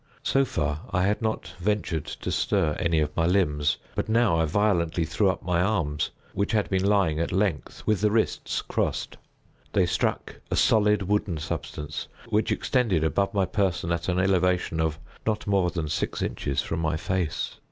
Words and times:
So 0.23 0.45
far, 0.45 0.81
I 0.89 1.03
had 1.03 1.21
not 1.21 1.53
ventured 1.59 2.05
to 2.07 2.31
stir 2.31 2.75
any 2.79 3.01
of 3.01 3.15
my 3.15 3.27
limbs—but 3.27 4.09
now 4.09 4.39
I 4.39 4.45
violently 4.45 5.05
threw 5.05 5.29
up 5.29 5.43
my 5.43 5.61
arms, 5.61 6.09
which 6.33 6.53
had 6.53 6.71
been 6.71 6.83
lying 6.83 7.19
at 7.19 7.31
length, 7.31 7.83
with 7.85 8.01
the 8.01 8.09
wrists 8.09 8.63
crossed. 8.63 9.17
They 9.73 9.85
struck 9.85 10.37
a 10.49 10.55
solid 10.55 11.03
wooden 11.03 11.37
substance, 11.37 12.07
which 12.29 12.51
extended 12.51 13.03
above 13.03 13.31
my 13.35 13.45
person 13.45 13.91
at 13.91 14.09
an 14.09 14.17
elevation 14.17 14.79
of 14.81 14.97
not 15.27 15.45
more 15.45 15.69
than 15.69 15.87
six 15.87 16.23
inches 16.23 16.63
from 16.63 16.79
my 16.79 16.97
face. 16.97 17.57